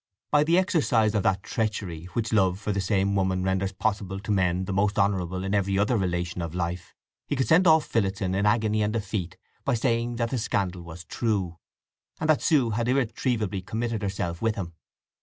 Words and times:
By 0.31 0.43
the 0.43 0.57
exercise 0.57 1.13
of 1.13 1.21
that 1.21 1.43
treachery 1.43 2.05
which 2.13 2.33
love 2.33 2.59
for 2.59 2.71
the 2.71 2.81
same 2.81 3.13
woman 3.13 3.43
renders 3.43 3.71
possible 3.71 4.19
to 4.21 4.31
men 4.31 4.65
the 4.65 4.73
most 4.73 4.97
honourable 4.97 5.43
in 5.43 5.53
every 5.53 5.77
other 5.77 5.95
relation 5.95 6.41
of 6.41 6.55
life, 6.55 6.95
he 7.27 7.35
could 7.35 7.47
send 7.47 7.67
off 7.67 7.85
Phillotson 7.85 8.33
in 8.33 8.47
agony 8.47 8.81
and 8.81 8.93
defeat 8.93 9.37
by 9.63 9.75
saying 9.75 10.15
that 10.15 10.31
the 10.31 10.39
scandal 10.39 10.81
was 10.81 11.05
true, 11.05 11.59
and 12.19 12.27
that 12.31 12.41
Sue 12.41 12.71
had 12.71 12.87
irretrievably 12.87 13.61
committed 13.61 14.01
herself 14.01 14.41
with 14.41 14.55
him. 14.55 14.73